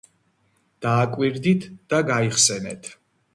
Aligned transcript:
დააკვირდით 0.85 1.67
და 1.95 2.01
გაიხსენეთ 2.09 2.91